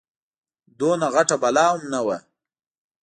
[0.79, 2.17] دومره غټه بلا هم نه وه.